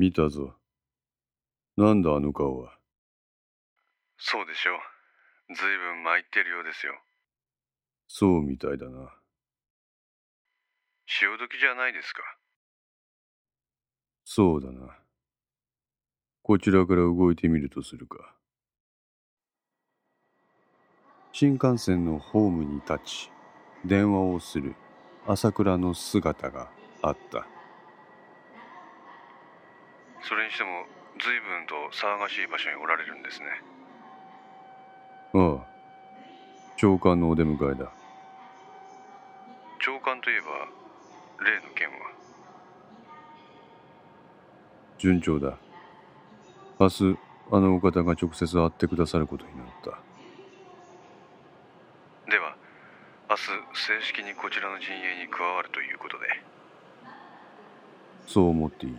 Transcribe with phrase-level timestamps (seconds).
[0.00, 0.54] 見たぞ。
[1.76, 2.72] なんだあの顔は。
[4.16, 4.70] そうでしょ
[5.50, 5.54] う。
[5.54, 6.94] ずいぶん参ってるようですよ。
[8.08, 9.12] そうみたいだな。
[11.04, 12.22] 潮時じゃないですか。
[14.24, 14.96] そうだな。
[16.44, 18.34] こちらから動いてみるとするか。
[21.32, 23.30] 新幹線のホームに立ち、
[23.84, 24.74] 電話をする
[25.26, 26.70] 朝倉の姿が
[27.02, 27.59] あった。
[30.30, 30.86] それにしても、
[31.18, 33.46] ずいぶんと騒がしい場所におられるんですね。
[35.34, 35.66] ああ、
[36.76, 37.90] 長官のお出迎えだ。
[39.80, 40.46] 長官といえば、
[41.44, 41.94] 例の件は？
[44.98, 45.58] 順調だ。
[46.78, 47.18] 明日、
[47.50, 49.98] あのお方が直接会ってくださることになった。
[52.30, 52.54] では、
[53.28, 53.42] 明日
[53.74, 56.26] 正式にこちらの陣営に加わるということで、
[58.28, 58.96] そう思っていい。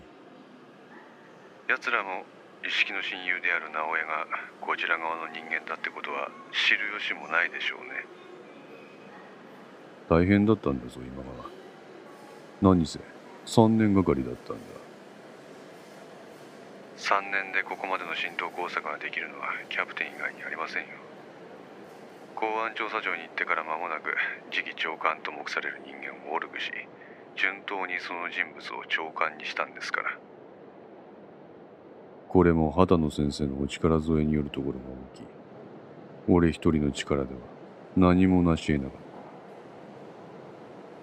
[1.71, 2.27] 奴らも
[2.67, 4.27] 一式の親友である直江が
[4.59, 8.03] こちら側の人間だってことは知る由もないでしょうね。
[10.11, 11.47] 大変だったんだぞ、今は。
[12.61, 12.99] 何せ、
[13.47, 14.81] 3年がかりだったんだ。
[16.99, 20.89] 3年でここまでの浸透工作ができるのはキャプテン以外にありませんよ
[22.35, 24.13] 公安調査庁に行ってから間もなく
[24.51, 26.69] 次期長官と目される人間をオルグし
[27.35, 30.30] 順当にその人物を長官にしたんですから
[32.31, 34.79] これも畑野先生のお力添えによるところが
[35.13, 35.23] 大きい。
[36.29, 37.39] 俺一人の力では
[37.97, 39.01] 何も成し得なかっ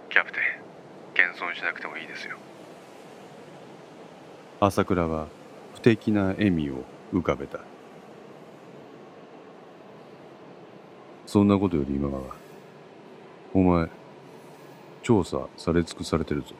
[0.09, 0.43] キャプテン
[1.13, 2.39] 謙遜しなくてもいいですよ
[4.59, 4.67] た。
[4.69, 5.27] 朝倉は
[5.75, 6.77] 不敵な笑みを
[7.13, 7.61] 浮かべた。
[11.27, 12.23] そんなことより今川、
[13.53, 13.91] お前、
[15.03, 16.55] 調査され尽くされてるぞ。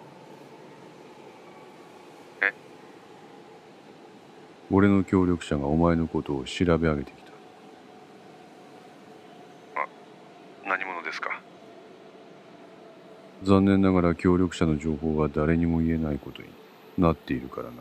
[4.71, 7.33] 俺の協力者がお前のことを調べ上げてきた。
[10.69, 11.41] 何者ですか？
[13.45, 16.49] 残念ながら協力者の情報は誰にも言えないことに
[16.99, 17.73] なっているからな。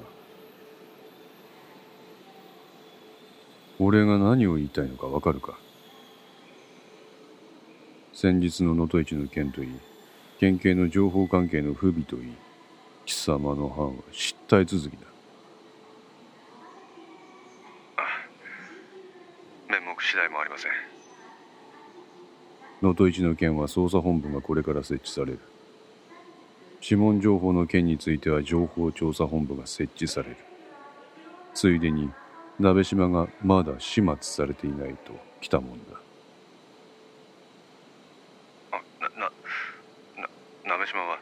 [3.80, 5.58] 俺が何を言いたいのかわかるか？
[8.14, 9.70] 先日の能登市の件といい、
[10.40, 12.34] 県警の情報関係の不備といい、
[13.06, 15.00] 貴様の班は失態続きだ。
[19.70, 20.72] 面目次第もありません
[22.82, 25.40] 能登市の件は捜査本部がこれから設置される。
[26.82, 30.38] 指紋情報の件については情報調査本部が設置される。
[31.56, 32.12] ついでに、
[32.60, 36.00] 鍋島がまだ始末されていないと来たもんだ。
[40.66, 41.18] 鍋島は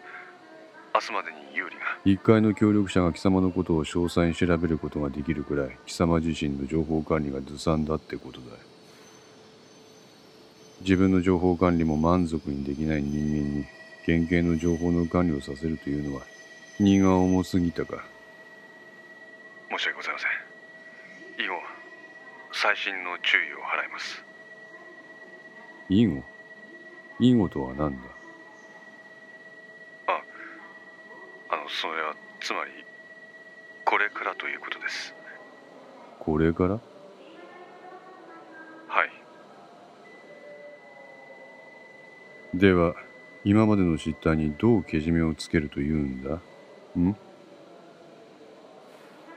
[0.93, 8.57] 明日までに有利が一階の協力者が貴様のことを詳細に調べることができるくらい貴様自身の情報管理がずさんだってことだ
[10.81, 13.65] 自分の情報管理も満足にできない人間に
[14.05, 16.21] 県警の情報の管理をさせるというのは
[16.79, 18.03] 荷が重すぎたか。
[19.71, 20.29] 申し訳ございません。
[21.43, 21.55] 以後
[22.51, 24.23] 細心の注意を払います。
[25.89, 26.23] 以後？
[27.19, 27.97] 以後とは何だ？
[30.07, 30.21] あ
[31.49, 32.71] あのそれはつまり
[33.85, 35.13] これからということです。
[36.19, 36.79] これから？
[38.87, 39.09] はい
[42.55, 42.95] では
[43.43, 46.35] 今までの失態にどうけじめをつけるというんだ？
[46.97, 47.13] ん？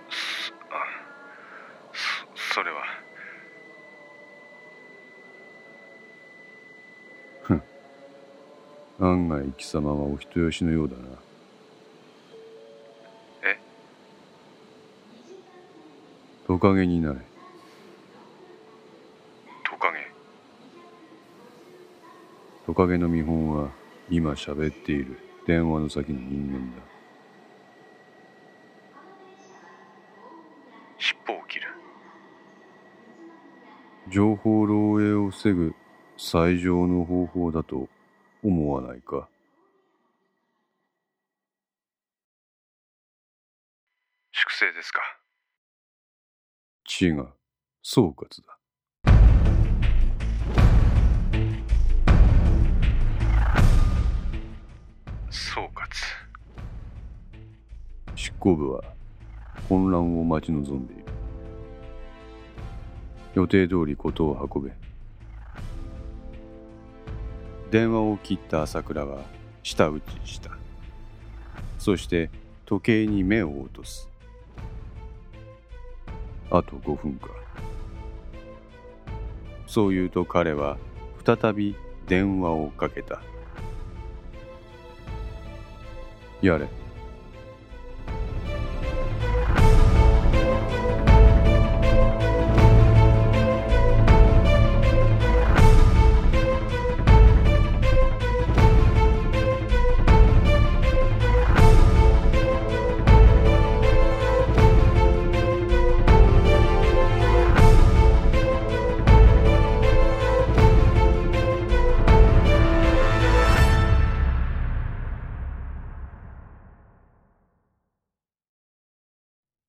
[0.09, 0.85] そあ
[1.93, 2.79] そそれは。
[9.01, 11.03] 案外貴様はお人よしのようだな。
[13.43, 13.59] え？
[16.47, 17.28] トカゲになれ
[22.69, 23.71] トカゲの見本は
[24.11, 25.19] 今喋っている。
[25.47, 26.83] 電話の先の人間だ。
[30.99, 31.69] 尻尾を切る。
[34.11, 35.75] 情報漏洩を防ぐ
[36.19, 37.89] 最上の方法だと
[38.43, 39.31] 思わないか？
[44.31, 45.01] 粛清ですか。
[47.01, 47.29] 違う。
[47.83, 48.58] 総括だ
[58.49, 58.83] 行部は
[59.69, 61.05] 混乱を待ち望んでいる。
[63.35, 64.73] 予定通り事を運べ。
[67.71, 69.21] 電話を切った朝倉は
[69.63, 70.53] 舌打ちした。
[71.79, 72.31] そして
[72.65, 74.09] 時計に目を落とす。
[76.51, 77.29] あと5分か。
[79.67, 80.79] そう言うと彼は
[81.27, 83.21] 再び電話をかけた。
[86.41, 86.88] やれ。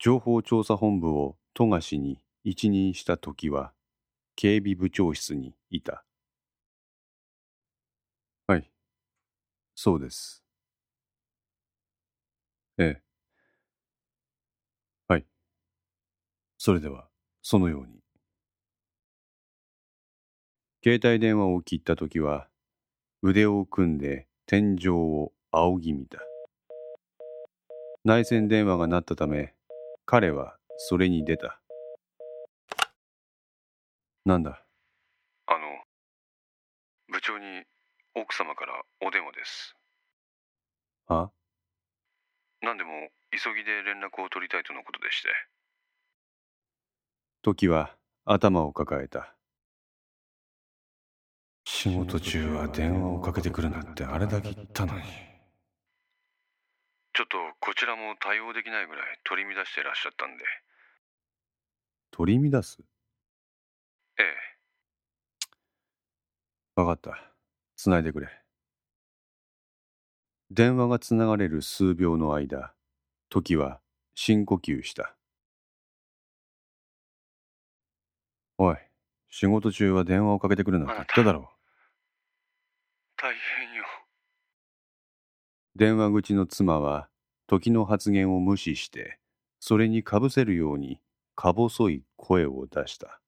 [0.01, 3.73] 情報調査本部を富樫に一任した時は
[4.37, 6.05] 警備部長室にいた。
[8.47, 8.71] はい。
[9.75, 10.41] そうです。
[12.77, 13.01] ええ。
[15.09, 15.25] はい。
[16.57, 17.09] それでは
[17.41, 17.99] そのように。
[20.81, 22.47] 携帯電話を切った時は
[23.21, 26.19] 腕を組んで天井を仰ぎ見た。
[28.05, 29.53] 内線電話が鳴ったため
[30.11, 31.61] 彼はそれに出た。
[34.25, 34.65] なんだ？
[35.45, 35.59] あの
[37.13, 37.61] 部長に
[38.15, 39.75] 奥様からお電話です
[41.05, 41.29] は
[42.63, 42.89] 何でも
[43.31, 45.29] 急ぎで連絡を取りたいとのことでして
[47.43, 47.95] 時は
[48.25, 49.35] 頭を抱えた。
[51.65, 55.28] 仕事中は電話をかけてくるなってあれだけ言ったのに。
[57.19, 60.43] ちょっとこちらも対応できないぐらい取り乱してらっしゃったんで
[62.11, 62.79] 取り乱す？
[64.17, 64.25] ええ
[66.77, 67.21] わかった。
[67.75, 68.29] つないでくれ。
[70.49, 72.73] 電話がつながれる数秒の間、
[73.27, 73.81] 時は
[74.15, 75.13] 深呼吸した。
[78.57, 78.77] おい、
[79.29, 81.43] 仕事中は電話をかけてくるなって言っただろう。
[83.17, 83.68] 大変よ
[85.79, 87.07] 電話口の妻は
[87.47, 89.17] 時の発言を無視して
[89.61, 90.99] それにかぶせるように
[91.35, 93.21] か細い声を出した。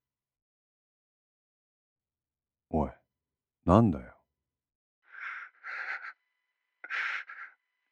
[2.69, 2.89] おい
[3.65, 4.13] なんだよ。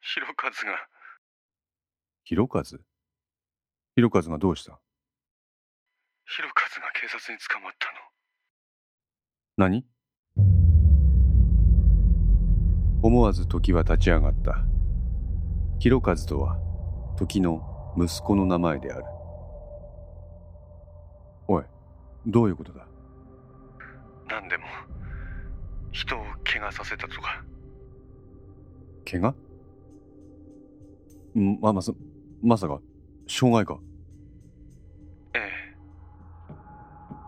[0.02, 0.72] ひろかずが。
[2.24, 2.82] ひろかず？
[3.94, 4.78] ひろかずがどうした？
[6.26, 7.94] ひろかずが警察に捕まったの。
[9.56, 9.86] 何？
[13.02, 14.62] 思わず時は立ち上がった。
[15.78, 16.58] ひろかずとは
[17.16, 19.04] 時の息子の名前である。
[21.48, 21.64] おい
[22.26, 22.86] どういうことだ？
[24.28, 24.64] 何でも
[25.92, 27.42] 人を怪我させたとか。
[29.10, 29.34] 怪我？
[31.38, 31.92] んままさ
[32.42, 32.80] まさか
[33.26, 33.80] 障害か？
[35.34, 35.74] ええ。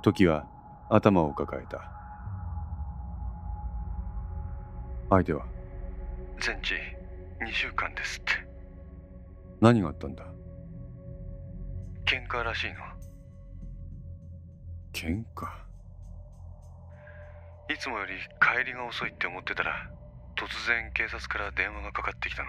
[0.02, 0.46] 時は
[0.90, 1.90] 頭を抱えた。
[5.08, 5.46] 相手は？
[6.40, 6.74] 全治
[7.40, 8.32] 2週間ですって。
[9.60, 10.24] 何があったんだ？
[12.04, 12.74] 喧嘩らしいの。
[14.92, 15.46] 喧嘩？
[17.72, 19.88] いつもより帰りが遅いって思ってたら
[20.36, 22.48] 突然警察から電話がかかってきたの。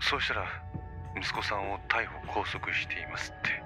[0.00, 0.46] そうしたら
[1.16, 3.62] 息子さんを逮捕拘束していますって。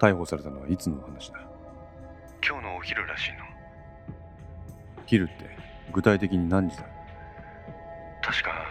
[0.00, 1.40] 逮捕されたのはいつの話だ？
[2.46, 3.38] 今日のお昼らしいの。
[5.06, 5.67] 昼って？
[5.92, 6.84] 具体的に何時だ？
[8.22, 8.66] 確か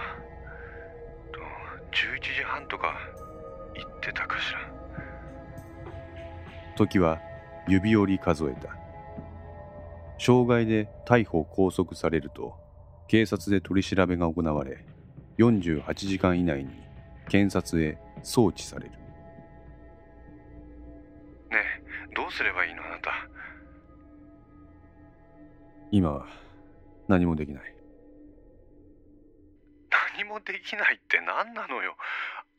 [1.32, 1.40] と
[1.92, 2.96] 11時半とか
[3.76, 4.60] 言ってたかしら。
[6.76, 7.20] 時は
[7.68, 8.76] 指折り数えた。
[10.18, 12.56] 傷害で逮捕拘束されると
[13.08, 14.84] 警察で取り調べが行われ
[15.38, 16.72] 48時間以内に
[17.30, 18.92] 検察へ送致される。
[18.92, 18.98] ね
[22.12, 23.12] えどうすればいいのあなた？
[25.92, 26.26] 今は
[27.08, 27.74] 何もできない。
[30.18, 31.96] 何もできないって何なのよ。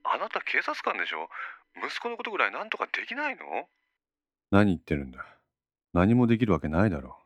[0.05, 1.29] あなた警察官でしょ？
[1.77, 3.69] 息子のことぐらい何とかできないの？
[4.51, 5.25] 何言ってるんだ？
[5.93, 7.19] 何もできるわけないだろ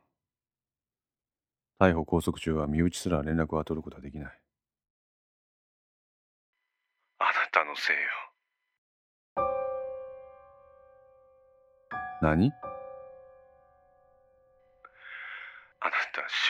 [1.79, 1.83] う。
[1.83, 4.39] 逮捕拘束中は身内すら連絡は取ることはできない。
[7.19, 8.01] あなたのせいよ。
[12.21, 12.51] 何？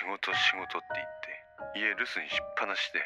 [0.04, 1.08] 仕事仕事って言っ
[1.72, 3.00] て家留守にしっぱなしで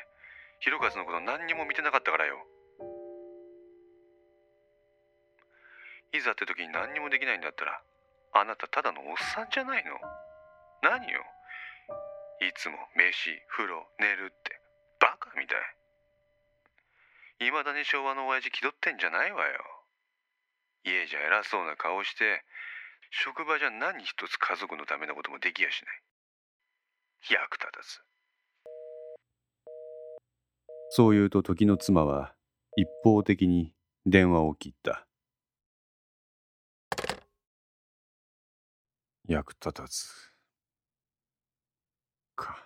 [0.57, 2.41] ひろかずのこと何にも見てなかったからよ。
[6.09, 7.77] いざって時に何にもできないんだったら
[8.33, 9.93] あなたただのおっさんじゃないの？
[10.81, 11.21] 何よ？
[12.41, 14.57] いつも飯風呂寝るって
[14.97, 17.45] バカみたい。
[17.45, 19.61] いまだに昭和の親父気取ってんじゃないわよ。
[20.81, 22.41] 家じゃ偉そうな顔して
[23.11, 26.01] 職場じゃ何一つ家族のためのこともできやしない。
[27.29, 28.01] 役立たず
[30.89, 32.33] そう言うと時の妻は
[32.75, 33.73] 一方的に
[34.05, 35.05] 電話を切った。
[39.27, 40.07] 役立たず。
[42.35, 42.63] か。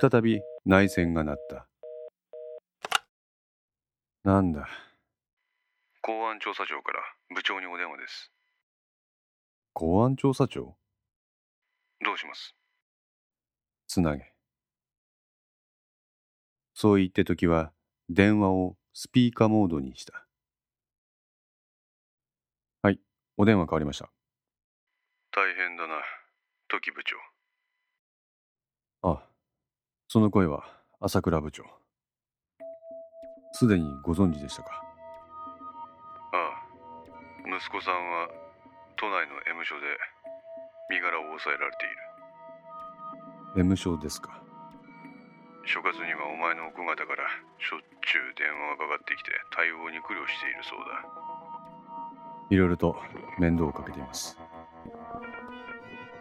[0.00, 1.68] 再び内戦が鳴った。
[4.24, 4.68] なんだ。
[6.00, 7.00] 公安調査庁から
[7.34, 8.32] 部長にお電話です
[9.74, 10.76] 公安調査庁？
[12.04, 12.54] どうします？
[13.86, 14.32] つなげ。
[16.74, 17.72] そう言って時は
[18.08, 20.26] 電話をスピーカーモードにした。
[22.82, 22.98] はい、
[23.36, 24.10] お電話変わりました。
[25.30, 25.94] 大変だな
[26.68, 27.16] 時部長
[29.08, 29.22] あ、
[30.08, 30.64] その声は
[31.00, 31.64] 朝倉部長。
[33.52, 34.70] すでにご存知でしたか？
[36.32, 38.28] ああ息子さんは
[38.96, 39.86] 都内の M 署で
[40.92, 41.88] 身柄を抑えられてい
[43.56, 44.44] る ?M 省ですか？
[45.64, 47.24] 所轄にはお前の奥方から
[47.56, 51.00] しょっちゅう電話がかかってきて対応に苦慮しているそうだ
[52.50, 53.00] いろいろと
[53.38, 54.36] 面倒をかけています。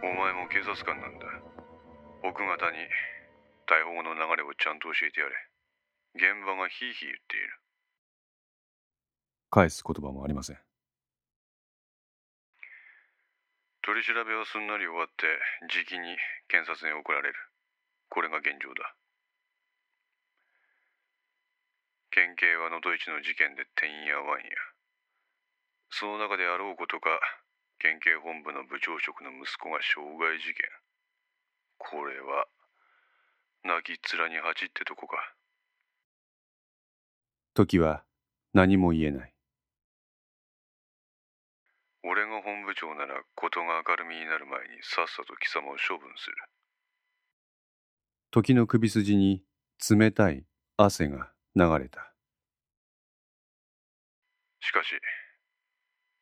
[0.04, 1.26] お前も警察官なんだ
[2.24, 2.78] 奥方に
[3.68, 5.36] 逮捕後の流れをちゃんと教えてやれ
[6.16, 7.60] 現場がヒーヒー言っている
[9.50, 10.58] 返す言葉もありません。
[13.82, 15.26] 取り調べはすんなり終わって
[15.74, 16.16] じきに
[16.48, 17.36] 検察に送られる。
[18.10, 18.94] これが現状だ。
[22.12, 24.50] 県警は能登一の事件でてんやわんや。
[25.90, 27.10] その中であろうことか
[27.80, 30.70] 県警本部の部長職の息子が傷害事件。
[31.80, 32.46] これは
[33.64, 35.18] 泣きっ面に蜂ってとこか。
[37.56, 38.04] 時は
[38.54, 39.31] 何も言えない。
[42.04, 46.36] 俺が本部長なら事が明るみになる前にさっさと貴様を処分する
[48.32, 49.44] 時の首筋に
[49.90, 50.46] 冷たい
[50.78, 52.14] 汗が流れた。
[54.62, 54.90] しかし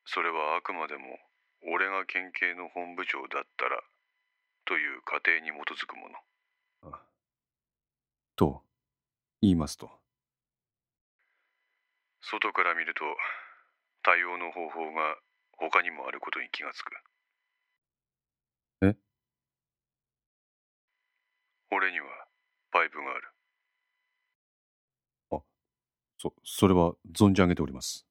[0.05, 1.03] それはあくまでも
[1.71, 3.81] 俺が県警の本部長だったら
[4.65, 6.15] という過程に基づくもの
[8.35, 8.63] と
[9.41, 9.91] 言いますと。
[12.21, 13.03] 外から見ると
[14.01, 15.17] 対応の方法が
[15.59, 16.91] 他にもあることに気がつく。
[18.81, 18.95] え？
[21.71, 22.07] 俺には
[22.71, 23.27] パイプがある。
[26.17, 28.05] そ、それは存じ上げております。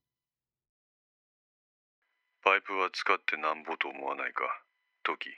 [2.42, 4.64] パイプは使ってなんぼと思わないか？
[5.02, 5.28] 時。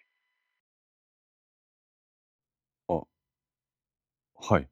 [4.43, 4.69] はい。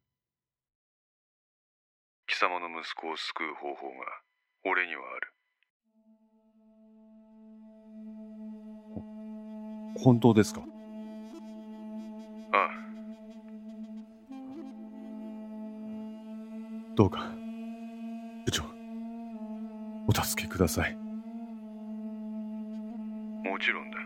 [2.27, 4.23] 貴様の息子を救う方法が
[4.65, 5.35] 俺にはある
[9.97, 10.63] 本当ですか？
[12.53, 12.71] ああ
[16.95, 17.31] どうか、
[18.45, 18.65] 部長、
[20.07, 20.97] お助けください。
[23.45, 23.99] もちろんだ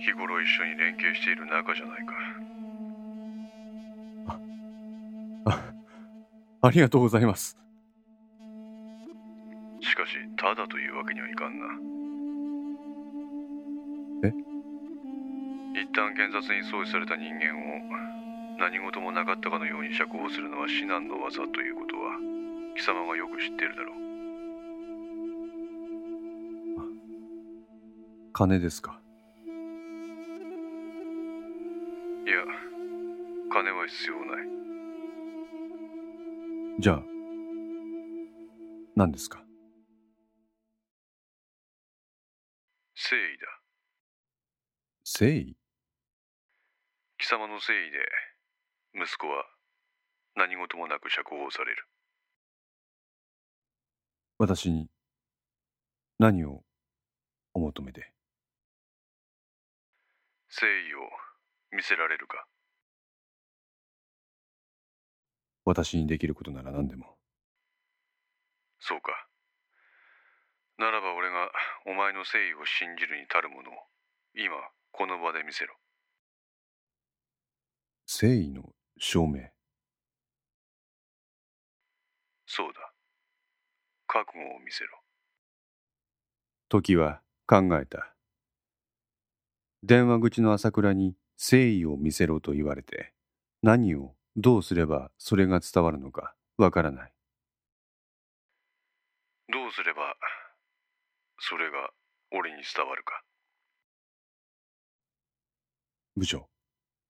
[0.00, 2.14] 日頃一緒に連携している仲じゃないか
[5.46, 5.60] あ、
[6.62, 7.58] ありがとうございます。
[9.80, 11.66] しかし、ただというわけにはいかんな。
[15.98, 17.58] 旦検察に送致された人間を
[18.58, 22.16] 何事もなかったかのように釈放するのは至難の技ということは
[22.76, 23.96] 貴様がよく知っているだろう。
[28.32, 29.00] 金ですか？
[32.24, 32.36] いや、
[33.50, 34.46] 金は必要ない。
[36.78, 37.02] じゃあ、
[38.94, 39.38] 何ですか？
[42.94, 43.48] 誠意だ。
[45.04, 45.56] 誠意？
[47.18, 47.98] 貴様の誠意で
[48.94, 49.44] 息子は
[50.36, 51.84] 何事もなく釈放される。
[54.38, 54.86] 私に
[56.20, 56.62] 何を
[57.54, 58.12] お求めで？
[60.48, 61.10] 誠意を
[61.76, 62.46] 見せられるか。
[65.64, 67.18] 私にできることなら何でも。
[68.78, 69.26] そうか。
[70.78, 71.50] ならば俺が
[71.84, 73.74] お前の誠意を信じるに足るものを
[74.36, 74.54] 今
[74.92, 75.74] この場で見せろ。
[78.10, 79.50] 誠意の証明。
[82.46, 82.92] そうだ。
[84.06, 84.98] 覚悟を見せろ。
[86.70, 88.14] 時は考えた。
[89.82, 93.12] 電話口の朝倉に誠意を見せろと言われて、
[93.62, 97.12] 何をどうすればそれが伝わるのかわからない。
[99.52, 100.16] どうすれば
[101.38, 101.90] それが
[102.32, 103.22] 俺に伝わるか
[106.16, 106.48] 部長、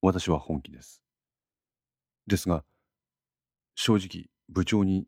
[0.00, 1.02] 私は本気です。
[2.26, 2.64] ですが、
[3.75, 5.07] 正直、部長に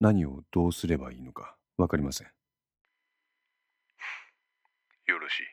[0.00, 2.28] 何をどうすればいいのかわかりません。
[5.06, 5.44] よろしい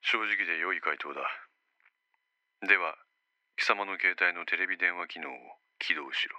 [0.00, 1.20] 正直で良い回答だ
[2.66, 2.96] では
[3.56, 5.32] 貴様の携帯のテレビ電話機能を
[5.78, 6.36] 起動しろ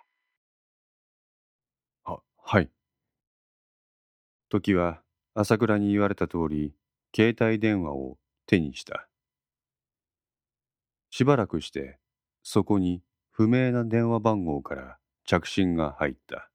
[2.14, 2.70] は、はい。
[4.50, 5.02] 時は
[5.34, 6.74] 朝倉に言われた通り、
[7.16, 9.08] 携帯電話を手にした。
[11.12, 12.00] しばらくして、
[12.42, 16.50] そこに不明な電話番号から着信が入った。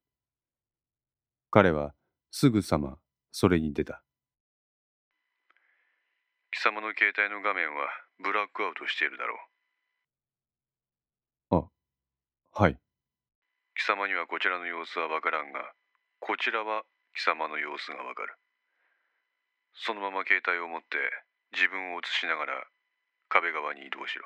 [1.49, 1.93] 彼は
[2.31, 2.99] すぐさま
[3.31, 4.03] それに出た。
[6.51, 7.87] 貴様の携帯の画面は
[8.19, 9.47] ブラックアウトしているだろう
[12.57, 12.79] はい。
[13.75, 15.73] 貴様にはこちらの様子はわからんが
[16.19, 16.81] こちらは
[17.13, 18.33] 貴様の様子がわかる
[19.75, 20.97] そのまま携帯を持って
[21.53, 22.67] 自分を映しながら
[23.29, 24.25] 壁側に移動しろ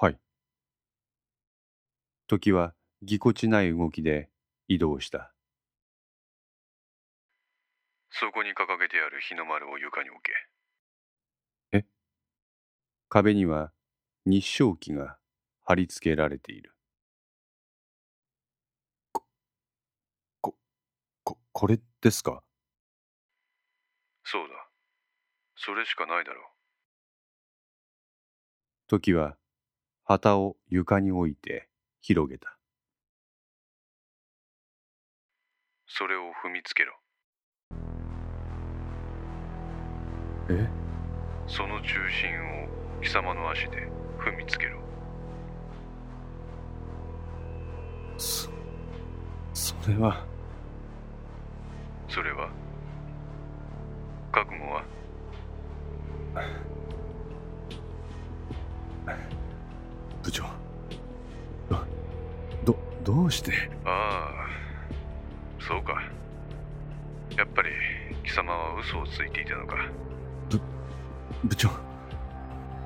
[0.00, 0.18] はい。
[2.28, 4.28] 時はぎこちない動きで
[4.68, 5.32] 移動した。
[8.10, 10.20] そこに掲げてある日の丸を床に置
[11.72, 11.86] け。
[13.08, 13.72] 壁には
[14.26, 15.16] 日照旗が
[15.64, 16.76] 貼り付けられている。
[19.10, 19.24] こ、
[20.42, 20.54] こ、
[21.24, 22.42] こ、これですか？
[24.24, 24.68] そうだ。
[25.56, 26.44] それしかないだろう。
[28.86, 29.38] 時は
[30.04, 31.70] 旗を床に置いて
[32.00, 32.56] 広げた。
[35.86, 36.94] それを踏みつけろ。
[40.50, 40.68] え？
[41.46, 42.30] その中心
[42.64, 42.68] を
[43.02, 44.78] 貴様の足で踏みつけろ。
[48.16, 48.50] そ、
[49.54, 50.26] それは、
[52.08, 52.50] それは？
[54.32, 54.84] 覚悟は？
[60.22, 60.57] 部長。
[63.04, 63.52] ど、うして？
[63.84, 64.48] ああ
[65.60, 66.02] そうか
[67.36, 67.68] やっぱり
[68.24, 69.76] 貴様は嘘をついていたのか
[71.44, 71.68] 部長。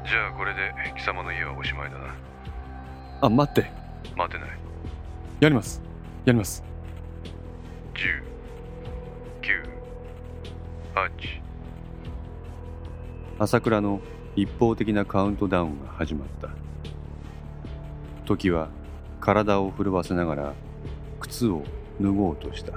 [0.04, 2.14] じゃあこれで貴様の家はおしまいだな
[3.22, 3.70] あ、待って。
[4.16, 4.48] 待てない
[5.40, 5.80] やります。
[6.24, 6.62] やります。
[7.94, 8.22] 10
[9.42, 9.62] 9
[10.94, 11.40] 8
[13.38, 14.00] 朝倉の
[14.36, 16.50] 一方的なカウントダウンが始まった
[18.24, 18.68] 時は
[19.22, 20.52] 体を震わせながら
[21.20, 21.62] 靴を
[22.00, 22.72] 脱ごうとした。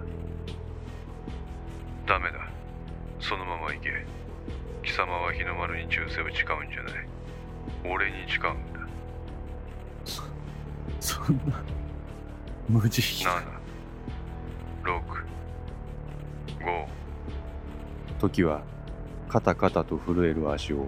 [2.06, 2.48] ダメだ。
[3.20, 4.06] そのまま行け。
[4.84, 7.08] 貴様は日の丸に忠誠を誓うんじゃない。
[7.92, 8.88] 俺に誓うんだ。
[11.02, 11.64] そんな
[12.70, 13.42] 無慈悲7
[14.84, 15.02] 6
[18.20, 18.62] 5時は
[19.28, 20.86] カタカタと震える足を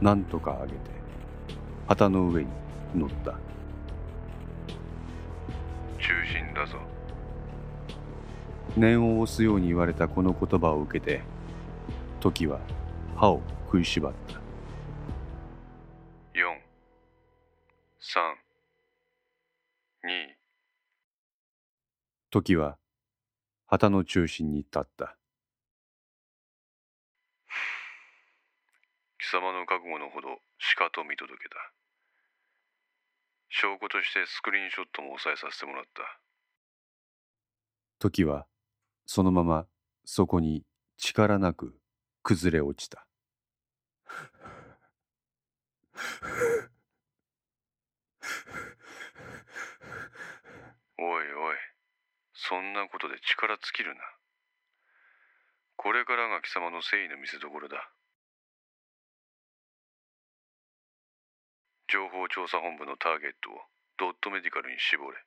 [0.00, 0.78] 何とか上げて
[1.86, 2.50] 旗の上に
[2.92, 3.38] 乗った
[8.76, 11.22] 念を押すように言われたこの言葉を受けて
[12.20, 12.60] 時は
[13.16, 14.34] 歯を食いしばった。
[16.34, 16.56] 4
[18.00, 18.36] 3
[22.32, 22.76] 2時は
[23.66, 25.16] 旗の中心に立った。
[29.18, 31.56] 貴様の覚悟のほどしかと見届けた。
[33.48, 36.20] 証拠としてスクリーンショットも押さえさせてもらった。
[37.98, 38.46] 時は
[39.06, 39.66] そのまま
[40.04, 40.64] そこに
[40.98, 41.78] 力なく
[42.22, 43.06] 崩れ落ちた。
[50.98, 51.56] おいおい
[52.34, 54.00] そんなことで力尽きるな。
[55.76, 57.92] これからが貴様の誠意の見せ所だ。
[61.88, 63.54] 情報調査本部のターゲットを
[63.98, 65.18] ドットメディカルに絞れ。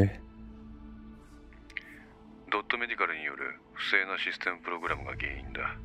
[0.00, 0.20] え？
[2.50, 5.76] ドットメディカルによる不正なシステムプログラムが原因だ。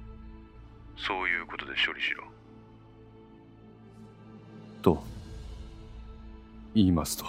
[0.98, 2.24] そういうことで処理しろ。
[4.82, 5.04] と
[6.74, 7.26] 言いますと？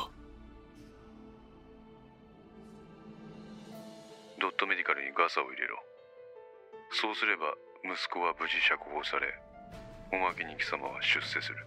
[4.40, 5.78] ドットメディカルにガサを入れろ。
[6.92, 9.34] そうすれば息子は無事釈放され
[10.12, 11.66] おまけに貴様は出世する